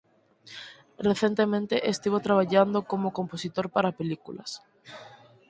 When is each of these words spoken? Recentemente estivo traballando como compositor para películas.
Recentemente 1.09 1.75
estivo 1.93 2.17
traballando 2.27 2.77
como 2.91 3.15
compositor 3.17 3.65
para 3.75 3.95
películas. 3.99 4.49